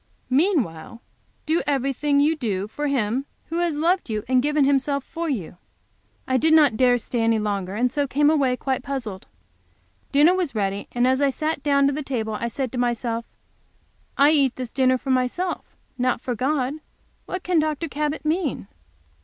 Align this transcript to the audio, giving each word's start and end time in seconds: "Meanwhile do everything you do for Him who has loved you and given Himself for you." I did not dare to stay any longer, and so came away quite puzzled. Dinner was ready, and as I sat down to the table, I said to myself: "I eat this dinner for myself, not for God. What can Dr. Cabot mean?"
"Meanwhile 0.31 0.99
do 1.45 1.61
everything 1.67 2.19
you 2.19 2.35
do 2.35 2.67
for 2.67 2.87
Him 2.87 3.27
who 3.49 3.59
has 3.59 3.75
loved 3.75 4.09
you 4.09 4.23
and 4.27 4.41
given 4.41 4.65
Himself 4.65 5.03
for 5.03 5.29
you." 5.29 5.57
I 6.27 6.37
did 6.37 6.55
not 6.55 6.75
dare 6.75 6.93
to 6.95 7.05
stay 7.05 7.21
any 7.21 7.37
longer, 7.37 7.75
and 7.75 7.93
so 7.93 8.07
came 8.07 8.27
away 8.31 8.57
quite 8.57 8.81
puzzled. 8.81 9.27
Dinner 10.11 10.33
was 10.33 10.55
ready, 10.55 10.87
and 10.91 11.05
as 11.05 11.21
I 11.21 11.29
sat 11.29 11.61
down 11.61 11.85
to 11.85 11.93
the 11.93 12.01
table, 12.01 12.33
I 12.33 12.47
said 12.47 12.71
to 12.71 12.79
myself: 12.79 13.25
"I 14.17 14.31
eat 14.31 14.55
this 14.55 14.71
dinner 14.71 14.97
for 14.97 15.11
myself, 15.11 15.75
not 15.99 16.19
for 16.19 16.33
God. 16.33 16.73
What 17.27 17.43
can 17.43 17.59
Dr. 17.59 17.87
Cabot 17.87 18.25
mean?" 18.25 18.67